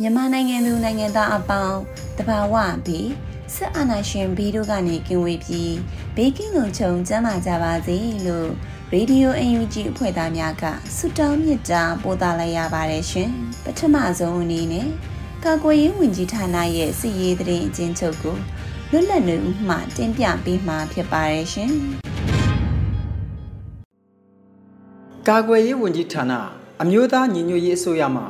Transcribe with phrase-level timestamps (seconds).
[0.00, 1.78] မြန်မာနိုင်ငံသူနိုင်ငံသားအပေါင်း
[2.18, 2.54] တဘာဝ
[2.86, 3.10] ပြီး
[3.54, 5.74] စစ်အာဏာရှင်ဘီတို့ကနေကင်းဝေးပြီး
[6.16, 8.48] ဘေးကင်းလုံခြုံကျန်းမာကြပါစေလို့
[8.92, 10.64] ရေဒီယိုအန်ယူဂျီအဖွဲ့သားများက
[10.96, 13.30] ဆုတောင်းမြတ်တာပို့သလိုက်ရပါတယ်ရှင်
[13.64, 14.88] ပထမဆုံးအနေနဲ့
[15.44, 18.36] ကာကွယ်ရေးဝန်ကြီးဌာနရဲ့စီရေးသတင်းအကျဉ်းချုပ်ကို
[18.90, 21.72] လွတ်လပ်နေဦးမှတင်ပြပေးမှာဖြစ်ပါတယ်ရှင်
[25.28, 26.32] ကာကွယ်ရေးဝန်ကြီးဌာန
[26.82, 28.24] အမျိုးသားညီညွတ်ရေးအစိုးရမှ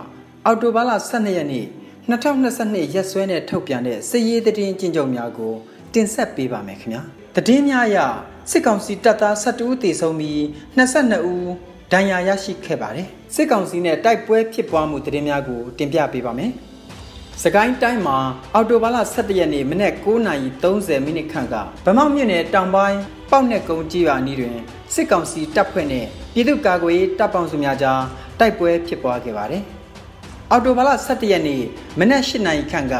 [0.46, 1.66] အော်တိုဘာလ12ရက်နေ့
[2.10, 5.54] 2022ရက်စွဲနဲ့ထုတ်ပြန်တဲ့စစ်ရေးသတင်းကျဉ်းချုပ်များကို
[5.94, 7.02] တင်ဆက်ပေးပါမယ်ခင်ဗျာ
[7.36, 7.98] သတင်းများအရ
[8.50, 10.38] စစ်ကောင်စီတပ်သား12ဦးသေဆုံးပြီး
[10.76, 11.48] 22ဦး
[11.92, 16.50] ဒဏ်ရာရရှိခဲ့ပါတယ်စစ်ကောင်စီနဲ့တိုက်ပွဲဖြစ်ပွားမှုသတင်းများကို တင်ပြပေးပါမယ်
[17.42, 18.18] စကိုင်းတိုင်းမှာ
[18.54, 22.98] အော်တိုဘာလ17ရက်နေ့မနက်9:30မိနစ်ခန့်ကဗမောက်မြို့နယ်တောင်ပိုင်း
[23.30, 24.56] ပေါက်နဲ့ကုန်းကြီးရွာနီးတွင်
[24.94, 28.02] စစ်ကောင်စီတပ်ဖွဲ့နဲ့ပြည်သူ့ကာကွယ်ရေးတပ်ပေါင်းစုများကြား
[28.40, 29.64] တိုက်ပွဲဖြစ်ပွားခဲ့ပါတယ်
[30.54, 31.62] အော်တိုဘာလ17ရက်နေ့
[31.98, 32.94] မနက်8နာရီခန့်က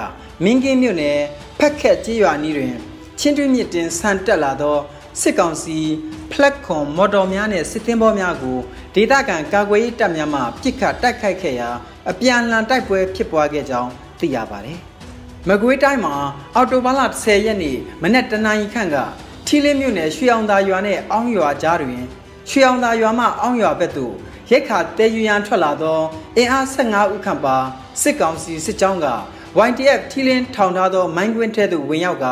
[0.45, 1.19] မင်းကင်းမြို့နယ်
[1.59, 2.75] ဖက်ခက်ကြီးရွာနီးတွင်
[3.19, 4.77] ချင်းတွင်းမြစ်တင်ဆန်တက်လာသော
[5.21, 5.79] စစ်ကောင်စီ
[6.33, 8.59] ဖလက်ခွန်မော်တော်များနဲ့စစ်သင်္ဘောများကို
[8.95, 11.69] ဒေသခံကာကွယ်ရေးတပ်များမှပစ်ခတ်တိုက်ခိုက်ခဲ့ရာ
[12.11, 14.79] အပြန်အလှန်တိုက်ပွဲဖြစ်ပွားခဲ့ကြောင်းသိရပါတယ်။
[15.49, 16.15] မကွေးတိုင်းမှာ
[16.55, 18.97] အော်တိုဘာလ10ရက်နေ့မနက်တနာရီခန့်က
[19.47, 22.05] ထီလင်းမြို့နယ်ရွှေအောင်သာရွာနဲ့အောင်းရွာကြားတွင်
[22.51, 24.15] ရွှေအောင်သာရွာမှအောင်းရွာဘက်သို့
[24.51, 26.01] ရိတ်ခါတဲယူရန်ထွက်လာသော
[26.37, 27.57] အင်အား15ဦးခန့်ပါ
[28.03, 29.09] စစ်ကောင်စီစစ်ကြောင်းက
[29.69, 32.27] YTF ထီလင်းထောင်ထားသောမိုင်းကွင်းထဲသို့ဝင်ရောက်က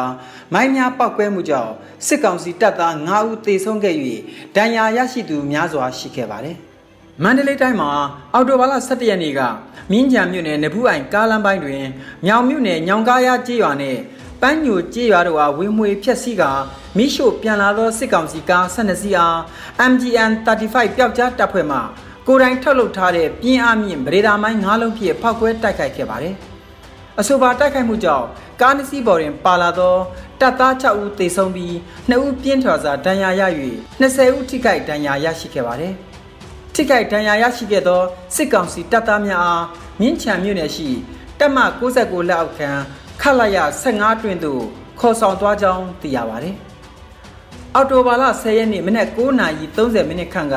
[0.54, 1.72] မိုင်းများပောက်ကွဲမှုကြောင့်
[2.06, 3.94] စစ်ကောင်စီတပ်သား9ဦးသေဆုံးခဲ့၍
[4.56, 6.56] ဒဏ်ရာရရှိသူများစွာရှိခဲ့ပါတယ်။
[7.22, 7.90] မန္တလေးတိုင်းမှာ
[8.34, 9.40] အော်တိုဘာလ17ရက်နေ့က
[9.90, 11.82] မြင်းကြံမြို့နယ်နဘူးအိုင်ကားလမ်းပိုင်းတွင်
[12.26, 14.00] မြောင်မြို့နယ်ညောင်ကားရကျေးရွာနှင့်
[14.42, 16.42] ပန်းညိုကျေးရွာတို့အားဝင်းမွေဖျက်ဆီးက
[16.96, 19.36] မိရှို့ပြန်လာသောစစ်ကောင်စီကား12စီးအား
[19.90, 21.78] MGN 35ပျောက်ကြားတပ်ဖွဲ့မှ
[22.26, 26.34] ကိုယ်တိုင်ထုတ်လုပ်ထားတဲ့ပြင်းအားမြင့်ဗရေဒါမိုင်း၅လုံးဖြင့်ဖောက်ခွဲတိုက်ခိုက်ခဲ့ပါတယ်။
[27.20, 28.26] အဆိုပါတိုက်ခိုက်မှုကြောင့်
[28.60, 29.96] ကားနစီပေါ်တွင်ပါလာသော
[30.40, 31.72] တပ်သား6ဦးသေဆုံးပြီး
[32.10, 33.42] 2ဦးပြင်းထန်စွာဒဏ်ရာရ၍
[34.02, 35.94] 20ဦးထိခိုက်ဒဏ်ရာရရှိခဲ့ပါတယ်။
[36.74, 38.02] ထိခိုက်ဒဏ်ရာရရှိခဲ့သော
[38.36, 39.64] စစ်ကောင်စီတပ်သားများအား
[40.00, 40.88] မြင်းချံမြို့နယ်ရှိ
[41.38, 41.58] တပ်မ
[41.92, 42.70] 69လက်အောက်ခံ
[43.20, 43.58] ခလာရ
[43.92, 44.62] 15တွင်သို့
[45.00, 46.56] ခေါ်ဆောင်သွားကြောင်းသိရပါတယ်။
[47.74, 50.56] အော်တိုဘာလ10ရက်နေ့မနက်9:30မိနစ်ခန့်က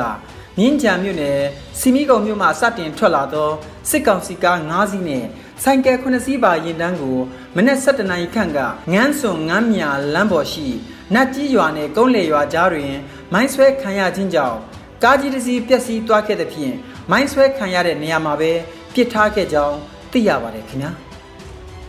[0.58, 1.40] မြင်းကြံမြို့နယ်
[1.80, 3.50] စီမီကုံမြို့မှစတင်ထွက်လာသော
[3.90, 5.26] စစ်ကောင်စီကား9စီးနဲ့
[5.64, 7.18] ဆိုင်ကယ်9စီးပါရင်တန်းကို
[7.56, 8.60] မနက်7:00နာရီခန့်က
[8.92, 10.68] ငန်းစွန်ငန်းမြာလမ်းပေါ်ရှိ
[11.14, 12.94] နတ်ကြီးရွာနယ်ကုန်းလေရွာကြားတွင်
[13.34, 14.58] မိုင်းဆွဲခံရခြင်းကြောင့်
[15.04, 16.74] ကားကြီးတစ်စီးပျက်စီးသွားခဲ့သဖြင့်
[17.12, 18.52] မိုင်းဆွဲခံရတဲ့နေရာမှာပဲ
[18.94, 19.78] ပစ်ထားခဲ့ကြောင်း
[20.12, 20.92] သိရပါတယ်ခင်ဗျာ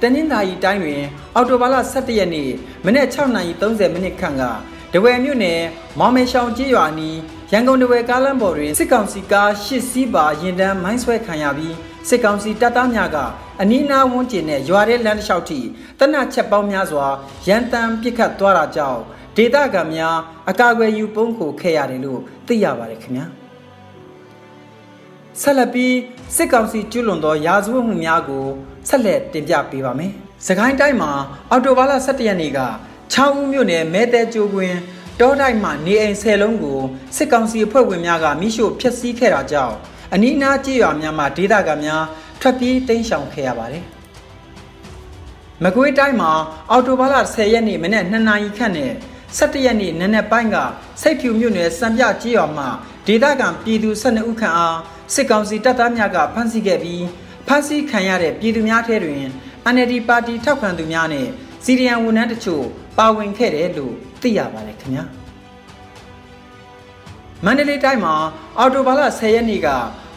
[0.02, 1.02] တနင်္သာရီတိုင်းတွင်
[1.34, 2.50] အော်တိုဘာလ17ရက်နေ့
[2.84, 4.42] မနက်6:30မိနစ်ခန့်က
[4.92, 5.60] တဝယ်မြို့နယ်
[5.98, 7.18] မောင်မေရှောင်ကျေးရွာနီး
[7.52, 11.74] ရန်ကုန်တဝယ်ကားလမ်းပေါ်တွင်စစ်ကောင်စီကား၈စီးပါရင်တန်းမိုင်းဆွဲခံရပြီး
[12.08, 13.16] စစ်ကောင်စီတပ်သားများက
[13.60, 15.60] အနီးနားဝန်းကျင်နဲ့ရွာတဲ့လမ်းတစ်လျှောက်ထိ
[15.98, 17.06] တနက်ချက်ပေါင်းများစွာ
[17.48, 19.00] ရန်တမ်းပစ်ခတ်သွားတာကြောင့်
[19.36, 20.16] ဒေသခံများ
[20.50, 23.26] အကာအကွယ်ယူပုန်းခိုခဲ့ရတယ်လို့သိရပါတယ်ခင်ဗျာ
[25.40, 25.94] ဆက်လက်ပြီး
[26.36, 28.46] စစ်ကောင်စီကျူးလွန်သောရာဇဝတ်မှုများကို
[28.88, 30.12] ဆက်လက်တင်ပြပေးပါမယ်။
[30.46, 31.10] စကိုင်းတိုင်းမှာ
[31.50, 32.60] အော်တိုဘာလ17ရက်နေ့က
[33.12, 34.78] 6ဦးမြို့နယ်မဲတဲကျိုးကွင်း
[35.20, 36.78] တောတိုက်မှနေအိမ်၁၀လုံးကို
[37.16, 39.76] စစ်ကောင်စီအဖွဲ့ဝင်များကမိရှို့ဖျက်ဆီးခဲ့တာကြောင့်
[40.14, 42.04] အနီးအနားကြေးရွာများမှာဒေသခံများ
[42.40, 43.84] ထွက်ပြေးတိမ်းရှောင်ခဲ့ရပါတယ်။
[45.64, 46.32] မကွေးတိုင်းမှာ
[46.70, 48.92] အော်တိုဘာလ10ရက်နေ့မနက်2နာရီခန့်နဲ့
[49.38, 50.56] 17ရက်နေ့နနက်ပိုင်းက
[51.02, 52.68] စိတ်ဖြူမြို့နယ်စံပြကြေးရွာမှာ
[53.06, 54.78] ဒေသခံပြည်သူ12ဦးခန့်အား
[55.14, 57.02] စစ်ကောင်စီတပ်သားများကဖမ်းဆီးခဲ့ပြီး
[57.46, 59.22] ဖမ်းဆီးခံရတဲ့ပြည်သူများထဲတွင်
[59.74, 61.26] NLD ပါတီထောက်ခံသူများနဲ့
[61.64, 62.64] စီရီယန်ဝန်ထမ်းတချို့
[62.98, 65.04] ပါဝင်ခဲ့တယ်လို့သိရပါတယ်ခင်ဗျာ
[67.44, 68.14] မမန္တလေးတိုင်းမှာ
[68.58, 69.68] အော်တိုဘာလ10ရက်နေ့က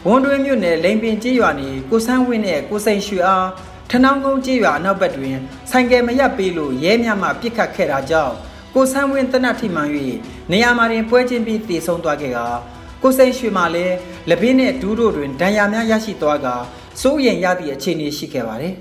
[0.06, 3.46] ဝန်တွင်းမြို့နယ်လိန်ပင်ကျေးရွာနေကိုဆန်းဝင်းနဲ့ကိုစိန်ရွှေအား
[3.90, 5.36] ထနောင်းကုန်းကျေးရွာအနောက်ဘက်တွင်
[5.70, 8.34] ဆိုင်ကယ်မရပ်ပေးလို့ရဲများမှပြစ်ခတ်ခဲ့တာကြောင့်
[8.74, 9.88] ကိုဆန်းဝင်းတနတ်ထိမှန်၍
[10.52, 12.38] နေရာမှာတွင်ပွဲချင်းပြီးတည်ဆုံးသွားခဲ့က
[13.02, 13.96] ကိုစိန်ရွှေမှလည်း
[14.28, 16.48] လက်ဘေးနှင့်ဒူးတို့တွင်ဒဏ်ရာများရရှိသွားက
[17.00, 18.74] စိုးရိမ်ရသည့်အခြေအနေရှိခဲ့ပါတယ်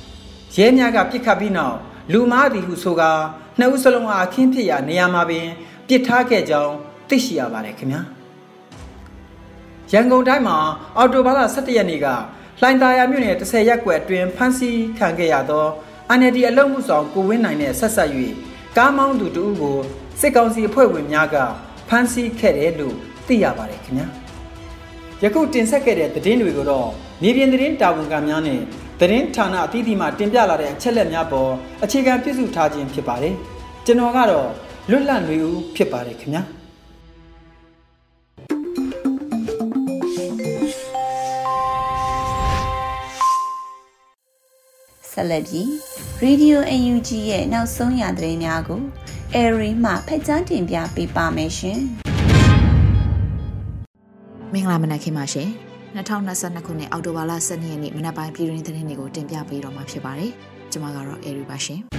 [0.56, 1.76] ။ရဲများကပြစ်ခတ်ပြီးနောက်
[2.12, 3.12] လူမားသည်ဟုဆိုကာ
[3.58, 5.46] နှစ်ဦးစလုံးအားအခင်းဖြစ်ရာနေရာမှာပင်
[5.88, 6.74] ပြစ်ထားခဲ့ကြောင်း
[7.08, 8.02] သိရှိရပါတယ်ခင်ဗျာ။
[9.92, 10.58] ရန်ကုန်တိုင်းမှာ
[10.96, 12.06] အော်တိုဘာလ17ရက်နေ့က
[12.60, 15.66] လှိုင်သာယာမြို့နယ်30ရက်ကွယ်အတွင်းဖမ်းဆီးခံခဲ့ရသော
[16.18, 18.10] NLD အလုံမှုဆောင်ကိုဝင်းနိုင်နဲ့ဆက်ဆက်၍
[18.76, 19.78] ကားမောင်းသူတဦးကို
[20.20, 21.36] စစ်ကောင်စီအဖွဲ့ဝင်များက
[21.88, 22.96] ဖမ်းဆီးခဲ့တယ်လို့
[23.26, 24.06] သိရပါတယ်ခင်ဗျာ
[25.22, 26.90] ယခုတင်ဆက်ခဲ့တဲ့သတင်းတွေကိုတော့
[27.22, 28.60] မြေပြင်သတင်းတာဝန်ခံများနဲ့
[29.00, 31.50] သတင်းဌာနအသီးသီးမှတင်ပြလာတဲ့အချက်လက်များပေါ်
[31.84, 33.34] အခြေခံပြည့်စုံထားခြင်းဖြစ်ပါတယ်
[33.86, 34.48] ကျွန်တော်ကတော့
[34.90, 36.42] လွတ်လပ်နေဦးဖြစ်ပါတယ်ခင်ဗျာ
[45.12, 45.68] ဆက်လက်ပြီး
[46.24, 48.80] Radio UNG ရဲ့နောက်ဆုံးရသတင်းများကို
[49.36, 51.80] Airy မှဖက်ကြားတင်ပြပေးပါမယ်ရှင်။
[54.52, 55.50] မင်္ဂလာမနက်ခင်းပါရှင်။
[55.96, 60.30] 2022ခုနှစ်အောက်တိုဘာလ12ရက်နေ့မနက်ပိုင်းပြည်တွင်းသတင်းတွေကိုတင်ပြပေးတော့မှာဖြစ်ပါတယ်။
[60.72, 61.80] ကျွန်မကတော့ Airy ပါရှင်။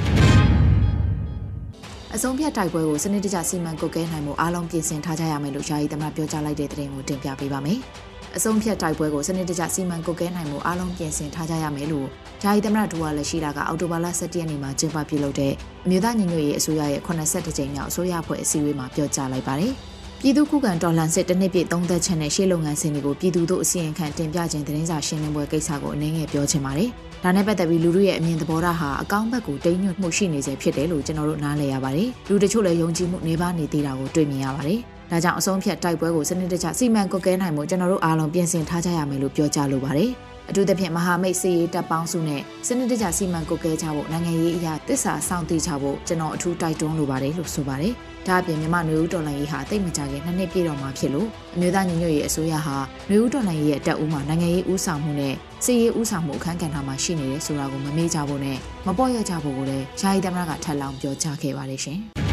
[2.16, 7.80] အဆုံးဖြတ်တိုက်ပွဲကိုစနစ်တကျစီမံကုတ်ကဲနိုင်မှုအားလုံးပြင်ဆင်ထားကြရမယ်လို့ယာယီသမ္မတပြောကြားလိုက်တဲ့သတင်းကိုတင်ပြပေးပါမယ်။
[8.38, 12.08] အဆုံးဖြတ်တိုက်ပွဲကိုစနစ်တကျစီမံကုတ်ကဲနိုင်မှုအားလုံးပြင်ဆင်ထားကြရမယ်လို့
[12.42, 15.54] ဂျာယီသမရဒူဝါလက်ရှိတာကအော်တိုဘာလ17ရက်နေ့မှာကျင်းပပြုလုပ်တဲ့
[15.86, 19.74] အမျိုးသားညီညွတ်ရေးအစိုးရရဲ့82ကြိမ်မြောက်အစိုးရဖွဲ့အစည်းအဝေးမှာပြောကြားလိုက်ပါတယ်။
[20.24, 26.90] ပြည်သူ့ခုခံတော်လှန်စစ်တစ်နှစ်ပြည့်သုံးသက်ချက်နဲ့ရှေ့လုပ်ငန်းစဉ်တွေကိုပြည်သူတို့အစီရင်ခံတင်ပြခြင်းသတင်းစာရှင်းလင်းပွဲကိစ္စကိုအနည်းငယ်ပြောချင်ပါတယ်။
[27.24, 34.80] ဒါနဲ့ပတ်သက်ပြီးလူတို့ရဲ့အမြင်သဘောထားဟာအကောင့်ဘက်ကိုတိမ်ညွတ်မှုရှိနေစေဖြစ်တယ်လို့ကျွန်တော်တို့နားလည်ရပါတယ်။လူတချို့လည်းယုံကြည်မှုနေပါနေသေးတာကိုတွေ့မြင်ရပါတယ်။
[35.12, 40.12] ဒါကြောင့်အဆုံးဖြတ်တိုက်ပွဲကိုစနစ်တကျစီမံကွက်ကဲနိုင်မှုကျွန်တော်တို့အားလုံးပြင်ဆင်ထားကြရမယ်လို့ပြောကြားလိုပါတယ်။
[40.52, 47.94] အထူးသဖြင့်မဟာမိတ်စီရေးတပ်ပေါင်းစုနဲ့စနစ်တကျစီမံကွက်ကဲကြဖို့နိုင်ငံရေးအရာတစ္ဆာစောင့်သိကြဖို့ကျွန်တော်အထူးတိုက်တွန်းလိုပါတယ်လို့ဆိုပါတယ်။
[48.28, 52.76] ဒါအပြင်မြန်မာနွေဦးတော်လှန်ရေးဟာတိတ်မကြခင်နှစ်နှစ်ပြည့်တော်မှာဖြစ်လို့အမျိုးသားညီညွတ်ရေးအစိုးရဟာ
[53.10, 58.58] နွေဦးတော်လှန်ရေးရဲ့တပ်ဦးမှာနိုင်ငံရေးဦးဆောင်မှုနဲ့စီရေးဦးဆောင်မှုအခမ်းကဏ္ဍမှာရှိနေတယ်ဆိုတာကိုမမေ့ကြဖို့နဲ့
[58.88, 62.02] မပေါ့ရကြဖို့ကိုလည်းယာယီသမရကထပ်လောင်းပြောကြားခဲ့ပါတယ်ရှင်။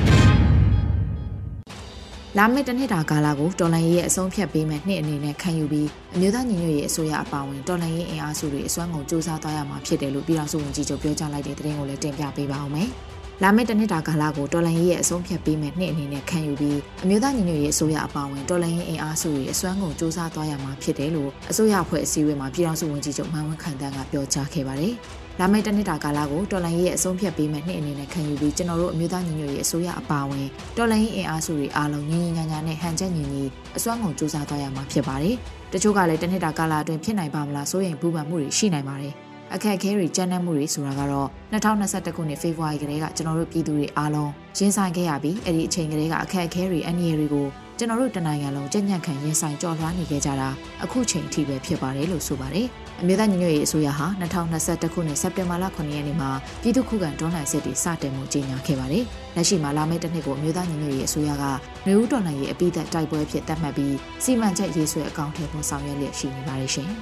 [2.38, 12.90] လာမယ့်တစ်နှစ်တာကာလကိုတော်လန်ရေးရဲ့အဆုံးဖြတ်ပေးမဲ့နှစ်အနေနဲ့ခံယူပြီးအမျိုးသားညီညွတ်ရေးအစိုးရအပါအဝင်တော်လန်ရေးအင်အားစုတွေအစွမ်းကုန်စ조사သွားရမှာဖြစ်တယ်လို့ပြည်တော်စုဝန်ကြီးချုပ်ပြောကြားလိုက်တဲ့သတင်းကိုလည်းတင်ပြပေးပါအောင်မယ်။
[13.44, 24.94] လာမယ့်တစ်နှစ်တာကာလကိုတော်လန်ရေးရဲ့အဆုံးဖြတ်ပေးမဲ့နှစ်အနေနဲ့ခံယူပြီးအမျိုးသားညီညွတ်ရေးအစိုးရအပါအဝင်တော်လန်ရေးအင်အားစုတွေအစွမ်းကုန်စ조사သွားရမှာဖြစ်တယ်လို့အစိုးရအဖွဲ့အစည်းအဝေးမှာပြည်တော်စုဝန်ကြီးချုပ်မှန်ဝန်ခံတန်းကပြောကြားခဲ့ပါတယ်။
[25.41, 30.47] လာမယ့်တစ်နှစ်တာကာလကိုတော်လှန်ရေးရဲ့အဆုံးဖြတ်ပေးမဲ့နှစ်အနေနဲ့ခံယူပြီးကျွန်တော်တို့အမျိုးသားညီညွတ်ရေးအစိုးရအပါအဝင်
[30.77, 33.45] တော်လှန်ရေးအင်အားစုတွေအားလုံးညီညီညာညာနဲ့ဟန်ချက်ညီညီ
[33.77, 35.37] အစွမ်းကုန်စူးစမ်းသွားရမှာဖြစ်ပါတယ်။
[35.73, 39.13] တချို့ကလည်းတစ်နှစ်တာကာလအတွင်းဖြစ်နိုင်ပါမလားစိုးရိမ်ပူပန်မှုတွေရှိနိုင်ပါတယ်။
[39.55, 47.47] အခက်အခဲတွေကြမ်းတမ်းမှုတွေဆိုတာကတော့2021ခုနှစ်ဖေဖော်ဝါရီကတည်းကကျွန်တော်တို့ပြည်သူတွေအားလုံးရင်ဆိုင်ခဲ့ရပြီးအဲ့ဒီအချိန်ကတည်းကအခက်အခဲတွေအန္တရာယ်တွေကို
[47.81, 50.49] ကျွန်တော်တို့တနိုင်ငံလုံးကြံ့ကြံ့ခံရင်ဆိုင်ကြော်လွှားနေခဲ့ကြတာ
[50.85, 52.67] အခုချိန်ထိပဲဖြစ်ပါတယ်လို့ဆိုပါတယ်။
[53.01, 56.31] အမျိုးသားညီညွတ်ရေးအစိုးရဟာ2021ခုနှစ်စက်တင်ဘာလ9ရက်နေ့မှာ
[56.63, 59.05] ပြည်သူ့ခုခံတော်လှန်စစ်တွေစတင်မှုကြေညာခဲ့ပါတယ်။
[59.37, 61.45] လက်ရှိမှာလာမယ့်တစ်နှစ်ကိုအမျိုးသားညီညွတ်ရေးအစိုးရက
[61.87, 66.89] နှွေဦးတော်လှန်ရေးအပိသက်တိုက်ပွဲဖြစ်သတ်မှတ်ပြီးစီမံချက်ရေးဆွဲအကောင့်ထဲပေါ်ဆောင်ရွက်လျက်ရှိနေပါတယ်ရှင်။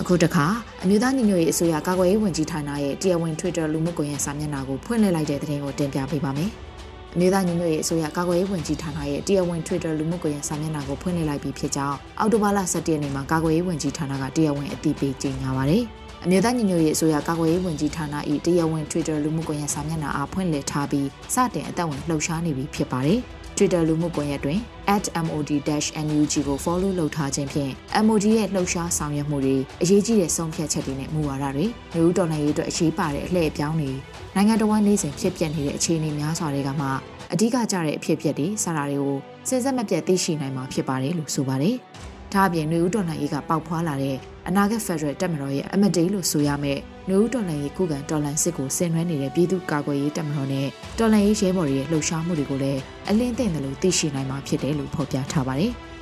[0.00, 0.46] အခုတခါ
[0.82, 6.52] အမျိုးသားညီညွတ်ရေးအစိုးရကာကွယ်ရေးဝန်ကြီးဌာနရဲ့တရားဝင် Twitter လူမှုကွန်ရက်စာမျက်နှာကိုဖွင့်လှစ်လိုက်တဲ့သတင်းကိုတင်ပြပေးပါမယ်။
[7.16, 15.82] အမျိုးသားညီညွတ်ရေးအစိုးရကာကွယ်ရေးဝန်ကြီးဌာနရဲ့တရားဝင် Twitter လူမှုကွန်ရက်စာမျက်နှာကိုဖွင့်လှစ်လိုက်ပြီးဖြစ်ကြောင်းအောက်တိုဘာလ17ရက်နေ့မှာကာကွယ်ရေးဝန်ကြီးဌာနကတရားဝင်အသိပေးကြေညာပါတယ်။
[16.24, 18.14] အမျိုးသားညီညွတ်ရေးအစိုးရကာကွယ်ရေးဝန်ကြီးဌာန၏
[18.46, 23.20] တရားဝင် Twitter လူမှုကွန်ရက်စာမျက်နှာအားဖွင့်လှစ်ထားပြီးစတင်အသက်ဝင်လှုပ်ရှားနေပြီဖြစ်ပါတယ်။
[23.56, 24.58] Twitter လူမှုကွန်ရက်တွင်
[25.26, 27.72] @mod-nug ကို follow လုပ်ထားခြင်းဖြင့်
[28.04, 33.90] MOD ရဲ့လှုပ်ရှားဆောင်ရွက်မှုတွေအရေးကြီးတဲ့ဆုံးဖြတ်ချက်တွေနဲ့မူဝါဒတွေမျိုးတော်လှန်ရေးအတွက်အရေးပါတဲ့အလှည့်အပြောင်းတွေ
[34.34, 36.86] နိုင်ငံတော်ဝန်နေစဉ်ဖြစ်ပျက်နေတဲ့အခြေအနေများစွာတွေကမှ
[37.32, 39.16] အဓိကကြတဲ့အဖြစ်အပျက်တွေစတာတွေကို
[39.48, 41.76] စဉ်ဆက်မပြတ်သိရှိနိုင်မှာဖြစ်ပါတယ်လို့ဆိုပါတယ်။
[42.32, 44.16] ဒါအပြင်နှွေဦးတော်လှန်ရေးကပေါက်ဖွာလာတဲ့
[44.48, 50.66] အနာဂတ်ဖက်ဒရယ်တပ်မတော်ရဲ့အမတေးလို့ဆိုရမယ့် နှွေဦးတော်လှန်ရေးကုခံတော်လှန်စစ်ကိုဆင်နွှဲနေတဲ့ပြည်သူ့ကာကွယ်ရေးတပ်မတော်နဲ့
[50.98, 55.72] တော်လှန်ရေးရဲဘော်တွေရဲ့လှုပ်ရှားမှုတွေကိုလည်းအလင်းသိမ့်တယ်လို့သိရှိနိုင်မှာဖြစ်တယ်လို့ဖော်ပြထားပါတယ်။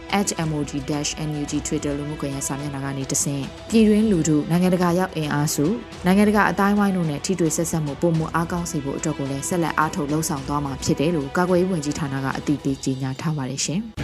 [0.50, 5.66] @mod-nug Twitter လူမှုကွန်ရက်စာမျက်နှာကနေတဆင့်ပြည်တွင်းလူထုနိုင်ငံတကာရောက်အင်အားစု
[6.04, 13.82] နိုင်ငံတကာအတိုင်းဝိုင်းတို့နဲ့ထိတွေ့ဆက်ဆက်မှုပုံမှုအားကောင်းစေဖို့အတွက်ကိုလည်းဆက်လက်အားထုတ်လှုံ့ဆော်သွားမှာဖြစ်တယ်လို့ကာကွယ်ရေးဝန်ကြီးဌာနကအသိပေးကြေညာထားပါတယ်ရှင်။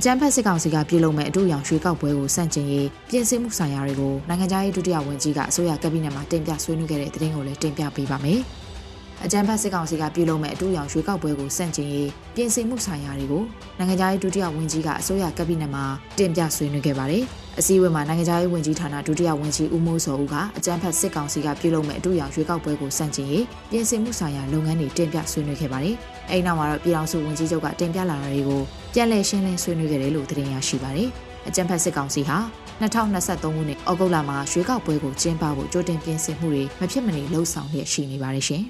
[0.00, 8.40] အကြံဖက်စစ်ကောင်စီကပြုလုပ်မဲ့အတူရောင်ရွှေကောက်ပွဲကိုစန့်ကျင်ရေးပြင်ဆင်မှုဆိုင်ရာတွေကိုနိုင်ငံခြားရေးဒုတိယဝန်ကြီးကအစိုးရကက်ဘိနက်မှာတင်ပြဆွေးနွေးခဲ့တဲ့သတင်းကိုလည်းတင်ပြပေးပါမယ်။
[9.24, 13.44] အကြံဖတ်စစ်ကောင်စီကပြုလုပ်မဲ့အတူရောင်ရွှေကောက်ပွဲကိုစန့်ကျင်ရေးပြင်ဆင်မှုဆိုင်ရာတွေကို
[13.78, 15.84] နိုင်ငံခြားရေးဒုတိယဝန်ကြီးကအစိုးရကက်ဘိနက်မှာ
[16.18, 17.22] တင်ပြဆွေးနွေးခဲ့ပါတယ်။
[17.58, 25.94] အစည်းအဝေးမှာနိုင်ငံခြားရေးဝန်ကြီးဌာနဒုတိယဝန်ကြီးဦးမိုးစောဦးကအကြံဖတ်စစ်ကောင်စီကပြုလုပ်မဲ့အတူရောင်ရွှေကောက်ပွဲကိုစန့်ကျင်ရေးပြင်ဆင်မှုဆိုင်ရာလုပ်ငန်းတွေတင်ပြဆွေးနွေးခဲ့ပါတယ်။
[26.30, 28.62] အဲဒီနောက်မှာတော့ပြည်ထောင်စုဝန်ကြီးချုပ်ကတင်ပြလာတာတွေကို
[29.00, 31.08] ပြန်လည်ရှင်းလင်းဆွေးနွေးခဲ့တယ်လို့သတင်းရရှိပါတယ်။
[31.48, 32.36] အကြံဖတ်စစ်ကောင်စီဟာ
[32.80, 38.62] 2023ခုနှစ်ဩဂုတ်လမှာရွှေကောက်ပွဲကိုကျင်းပဖို့ကြိုတင်ပြင်ဆင်မှုတွေမဖြစ်မနေလှုံ့ဆော်ရရှိနေပါတယ်ရှင်။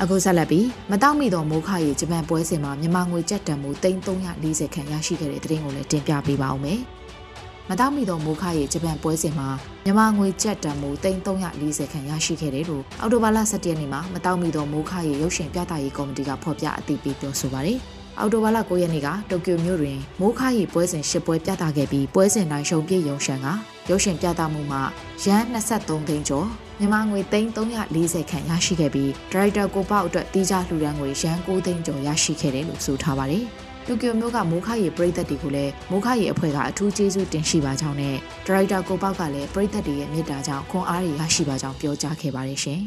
[0.00, 6.80] အခုဆက်လက်ပြီးမတောက်မီသောမိုးခရေဂျပန်ပွဲစဉ်မှာမြန်မာငွေကျပ်တန်မှု340ခန့်ရရှိခဲ့တဲ့သတင်းကိုလည်းတင်ပြပေးပါဦးမယ်။
[7.70, 9.48] မတောက်မီသောမိုးခရေဂျပန်ပွဲစဉ်မှာ
[9.84, 17.78] မြန်မာငွေကျပ်တန်မှု340ခန့်ရရှိခဲ့တယ်လို့အော်တိုဘာလ17ရက်နေ့မှာမတောက်မီသောမိုးခရေရုပ်ရှင်ပြသရေးကော်မတီကဖော်ပြအသိပေးပြောဆိုပါတယ်။
[18.18, 23.46] အော်တိုဘာလ9ရက်နေ့ကတိုကျိုမြို့တွင်မိုးခါရီပွဲစဉ်၈ပွဲပြသခဲ့ပြီးပွဲစဉ်တိုင်းရှုံပြည့်ရုံရှန်က
[23.90, 24.82] ရုပ်ရှင်ပြသမှုမှာ
[25.24, 26.46] ရန်23သိန်းကျော်
[26.78, 27.20] မြန်မာငွေ
[27.72, 33.44] 340ခန့်ရရှိခဲ့ပြီးဒါရိုက်တာကိုပေါ့အတွက်တီးခြားလှူဒန်းငွေရန်9သိန်းကျော်ရရှိခဲ့တယ်လို့ဆိုထားပါတယ်။
[33.88, 38.14] တိုကျိုမြို့ကမိုးခါရီပြည်သက်တွေကိုလည်းမိုးခါရီအဖွဲ့ကအထူးကျေးဇူးတင်ရှိပါကြောင်းနဲ့
[38.46, 42.80] ဒါရိုက်တာကိုပေါ့ကလည်းပြည်သက်တွေရဲ့မေတ္တာကြောင့်ခွန်အားရရရှိပါကြောင်းပြောကြားခဲ့ပါတယ်ရှင်။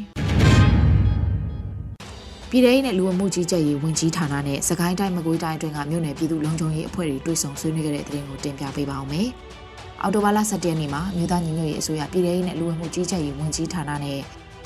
[2.50, 9.28] ပြည်ထောင်နဲ့လူဝမှုကြီးကြပ်ရေးဝန်ကြီးဌာနနဲ့စကိုင်းတိုင်းမကွေးတိုင်းအတွင်းကမြို့နယ်ပြည်သူ့လုံခြုံရေးအဖွဲ့တွေတွေ့ဆုံဆွေးနွေးခဲ့တဲ့တဲ့တင်ကိုတင်ပြပေးပါောင်းမယ်။
[10.02, 14.20] အော်တိုဘာလ17ရက်နေ့မှာမြို့သားညီညွတ်ရေးအစိုးရပြည်ထောင်နဲ့လူဝမှုကြီးကြပ်ရေးဝန်ကြီးဌာနနဲ့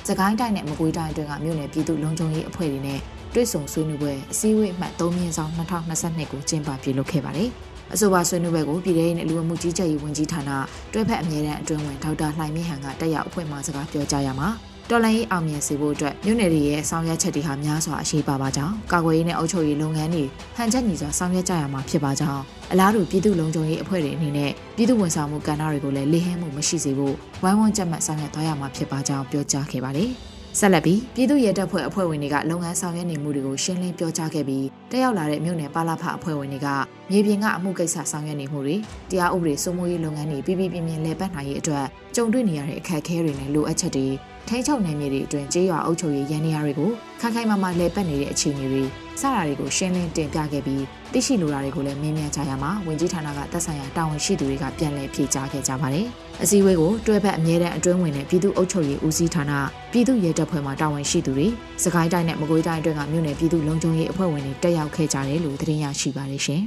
[0.08, 3.00] စကိုင်းတိုင်းနဲ့မကွေးတိုင်းအတွင်းကမြို့နယ်ပြည်သူ့လုံခြုံရေးအဖွဲ့တွေနဲ့
[3.34, 7.50] တွေ့ဆုံဆွေးနွေးပွဲအစည်းအဝေးအမှတ်3မြင်းဆောင်2022ကိုကျင်းပပြုလုပ်ခဲ့ပါတယ်။
[7.94, 10.50] အဆိုပါဆွေးနွေးပွဲကိုပြည်ထောင်နဲ့လူဝမှုကြီးကြပ်ရေးဝန်ကြီးဌာန
[10.92, 14.48] တွဲဖက်အမြဲတမ်းအတွင်းဝင်ဒေါက်တာလှိုင်မြင့်ဟန်ကတက်ရောက်အဖွဲ့မှစကားပြောကြားရမှာ
[14.90, 20.24] တော်လိုင်းရေးအောင်မြင်စေဖို့အတွက်မြို့နယ်တွေရဲ့ဆောင်ရွက်ချက်တွေဟာများစွာအရေးပါပါကြောင်းကာကွယ်ရေးနဲ့အုပ်ချုပ်ရေးလုပ်ငန်းတွေ
[20.56, 22.42] ဟန်ချက်ညီစွာဆောင်ရွက်ကြရမှာဖြစ်ပါကြောင်း
[22.72, 30.10] အလားတူပြည်သူ့လုံခြုံရေးအဖွဲ့တွေအနေနဲ့ပြည်သူ့ဝန်ဆောင်မှုကဏ္ဍတွေကိုလည်းလေဟင်းမှုမရှိစေဖို့ဝိုင်းဝန်းကြက်မှတ်ဆောင်ရွက်သွားရမှာဖြစ်ပါကြောင်းပြောကြားခဲ့ပါတယ်။
[30.58, 36.68] ဆက်လက်ပြီးပြည်သူ့ရဲတပ်ဖွဲ့အဖွဲ့ဝင်တွေကလုပ်ငန်းဆောင်ရွက်နေမှုတွေကိုရှင်းလင်းပြောကြားခဲ့ပြီးတက်ရောက်လာတဲ့မြို့နယ်ပါလာဖအဖွဲ့ဝင်တွေက
[37.10, 38.76] မြေပြင်ကအမှုကိစ္စဆောင်ရွက်နေမှုတွေ
[39.10, 41.86] တရားဥပဒေစိုးမိုးရေးလုပ်ငန်းတွေပြည်ပြည်ပြင်းပြင်းလဲပတ်နိုင်ရေးအတွက်
[42.16, 44.06] ကြုံတွေ့နေရတဲ့အခက်အခဲတွေနဲ့လိုအပ်ချက်တွေ
[44.48, 48.84] ထိန်းချုပ်နယ်မြေတွေအတွင်းကျေးရွာအုပ်ချုပ်ရေးရန်နေရာတွေကိုခိုင်ခိုင်မာမာလဲပတ်နေတဲ့အခြေအနေတွေ
[49.20, 56.06] စတာတွေကိုရှင်းလင်းတင်ပြခဲ့ပြီးသိရှိလိုတာတွေကိုလည်းမေးမြန်းကြရမှာဝင်ကြီးဌာနကသက်ဆိုင်ရာတာဝန်ရှိသူတွေကပြန်လည်ဖြေကြားခဲ့ကြပါတယ်။
[56.42, 59.52] အစည်းအဝေးကိုတွဲဖက်အမြဲတမ်းအတွင်းဝင်တဲ့ပြည်သူ့အုပ်ချုပ်ရေးဦးစီးဌာန
[59.92, 61.48] ပြည်သူ့ရဲတပ်ဖွဲ့မှတာဝန်ရှိသူတွေ
[61.82, 66.62] စကိုင်းတိုင်းနဲ့မကွေးတိုင်းအတွင်းကမြို့နယ်ပြည်သူ့လုံခြုံရေးအဖွဲ့ဝင်တွေတက်ရောက်ခဲ့ကြတယ်လို့သတင်းရရှိပါတယ်ရှင်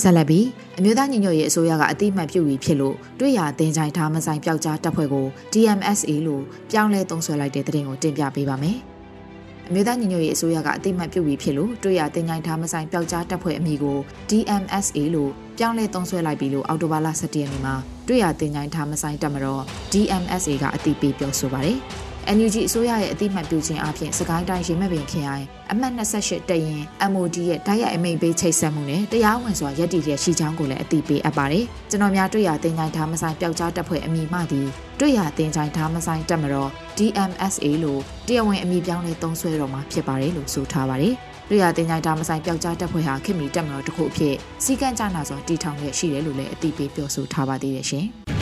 [0.00, 0.46] ဆက်လက်ပြီး
[0.78, 8.78] အမျိုးသားညီညွတ်ရေးအစိုးရကအတိအမှတ်ပြုပြီးဖြစ်လို့တွေ့ရတင်ကြိုင်ထားမဆိုင်ပျောက်ကြားတပ်ဖွဲ့ကို DMSA လို့ပြောင်းလဲသုံးဆွဲလိုက်တဲ့သတင်းကိုတင်ပြပေးပါမယ်။
[9.72, 13.98] အမျိုးသားညီညွတ်ရေးအစိုးရကအတိအမှတ်ပြုပြီးဖြစ်လို့တွေ့ရတင်ကြိုင်ထားမဆိုင်ပျောက်ကြားတပ်ဖွဲ့အမည်ကို
[14.30, 17.74] DMSA လို့ပြောင်းလဲသုံးဆွဲလိုက်ပြီလို့အောက်တိုဘာလ17ရက်နေ့မှာ
[18.08, 19.62] တွေ့ရတင်ကြိုင်ထားမဆိုင်တပ်မတော်
[19.92, 21.78] DMSA ကအတိပေးပြောဆိုပါတယ်။
[22.36, 34.68] NUG အစိုးရရဲ့အတိမတ်ပြုခြင်းအပြင်စကိုင်းတိုင်းရေမက်ပင်ခရိုင်အမှတ်28တရင် MOD ရဲ့တိုက်ရိုက်အမိန့်ပေးချိတ်ဆက်မှုနဲ့တရားဝင်စွာရည်တည်ရရှိချောင်းကိုလည်းအတိပေးအပ်ပါတယ်။ကျွန်တော်များတွေ့ရတင်ကြိုင်ထားမဆိုင်ပျောက်ကြားတပ်ဖွဲ့အမိမှသည်
[35.00, 41.14] တွေ့ရတင်ကြိုင်ထားမဆိုင်တပ်မတော် DMSA လို့တရားဝင်အမိပြောင်းလဲသုံးဆွဲတော်မှာဖြစ်ပါတယ်လို့ဆိုထားပါတယ်။
[41.48, 44.34] တွေ့ရတင်ကြိုင်ထားမဆိုင်ပျောက်ကြားတပ်ဖွဲ့ဟာခင်မီတပ်မတော်တစ်ခုအဖြစ်
[44.64, 48.06] စီကံကြနာစွာတည်ထောင်ရရှိတယ်လို့လည်းအတိပေးပြောဆိုထားပါသေးတယ်ရှင်။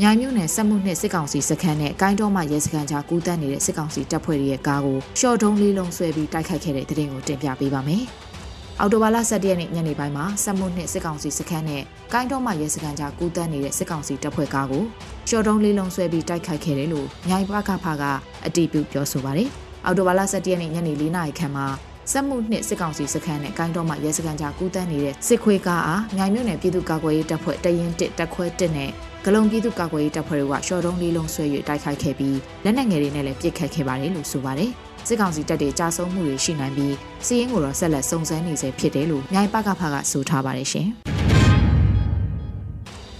[0.00, 8.04] မြိုင်မြို့နယ်စက်မှုနှစ်စစ်ကောင်စီစခန်းနဲ့ကိုင်းတော်မှရဲစခန်းကြားကူးတက်နေတဲ့စစ်ကောင်စီတပ်ဖွဲ့ရဲ့ကားကိုရှော့တုံးလေးလုံးဆွဲပြီးတိုက်ခိုက်ခဲ့တဲ့တဲ့တင်ကိုတင်ပြပေးပါမယ်။
[8.80, 11.82] အော်တိုဘာလ17ရက်နေ့ညနေပိုင်းမှာစက်မှုနှစ်စစ်ကောင်စီစခန်းနဲ့
[12.12, 14.84] ကိုင်းတော်မှရဲစခန်းကြားကူးတက်နေတဲ့စစ်ကောင်စီတပ်ဖွဲ့ကားကို
[15.28, 18.02] ရှော့တုံးလေးလုံးဆွဲပြီးတိုက်ခိုက်ခဲ့တယ်လို့မြိုင်ပကဖက
[18.46, 19.48] အတည်ပြုပြောဆိုပါတယ်။
[19.86, 21.66] အော်တိုဘာလ17ရက်နေ့ညနေ4နာရီခန့်မှာ
[22.12, 28.90] စက်မှုနှစ်စစ်ကောင်စီစခန်းနဲ့ကိုင်းတော်မှရဲစခန်းကြားကူးတန်းနေတဲ့စစ်ခွေးကားအားမြိုင်မြို့နယ်ပြည်သူ့ကာကွယ်ရေးတပ်ဖွဲ့တရင်1တက်ခွဲ1နဲ့
[29.24, 34.70] ဂလုံပြည်သူ့ကာကွယ်ရေးတပ်ဖွဲ့တွေကရှော့တုံးလေးလုံးဆွဲ၍တိုက်ခိုက်ခဲ့ပြီးလက်နက်ငယ်တွေနဲ့လည်းပစ်ခတ်ခဲ့ပါတယ်လို့ဆိုပါတယ်။
[35.08, 36.94] စစ်ကောင်စီတပ်တွေကြာဆုံးမှုတွေရှိနိုင်ပြီး
[37.26, 40.88] စီးရင်ကိုတော့ဆက်လက်စုံစမ်းနေစေဖြစ်တယ်လို့မြိုင်ပကဖကဆိုထားပါတယ်ရှင်။